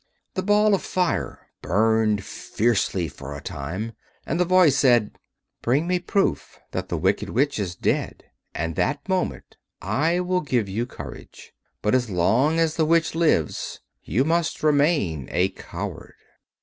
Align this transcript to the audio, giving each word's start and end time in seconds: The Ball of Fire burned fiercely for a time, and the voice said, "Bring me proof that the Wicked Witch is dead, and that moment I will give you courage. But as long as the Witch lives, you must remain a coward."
The 0.33 0.41
Ball 0.41 0.73
of 0.73 0.81
Fire 0.81 1.47
burned 1.61 2.25
fiercely 2.25 3.07
for 3.07 3.35
a 3.37 3.39
time, 3.39 3.91
and 4.25 4.39
the 4.39 4.45
voice 4.45 4.75
said, 4.75 5.15
"Bring 5.61 5.85
me 5.85 5.99
proof 5.99 6.59
that 6.71 6.89
the 6.89 6.97
Wicked 6.97 7.29
Witch 7.29 7.59
is 7.59 7.75
dead, 7.75 8.23
and 8.55 8.75
that 8.77 9.07
moment 9.07 9.57
I 9.79 10.19
will 10.19 10.41
give 10.41 10.67
you 10.67 10.87
courage. 10.87 11.53
But 11.83 11.93
as 11.93 12.09
long 12.09 12.57
as 12.57 12.77
the 12.77 12.85
Witch 12.85 13.13
lives, 13.13 13.79
you 14.01 14.23
must 14.23 14.63
remain 14.63 15.27
a 15.29 15.49
coward." 15.49 16.15